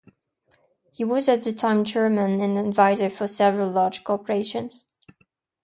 He 0.91 1.03
was 1.03 1.29
at 1.29 1.43
the 1.43 1.53
time 1.53 1.83
chairman 1.83 2.41
and 2.41 2.57
advisor 2.57 3.07
for 3.07 3.27
several 3.27 3.69
large 3.69 4.03
corporations. 4.03 4.83